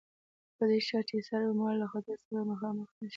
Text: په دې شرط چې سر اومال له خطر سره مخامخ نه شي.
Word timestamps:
په 0.57 0.63
دې 0.69 0.79
شرط 0.87 1.05
چې 1.09 1.17
سر 1.27 1.41
اومال 1.49 1.75
له 1.81 1.87
خطر 1.93 2.15
سره 2.25 2.39
مخامخ 2.51 2.87
نه 2.99 3.05
شي. 3.07 3.07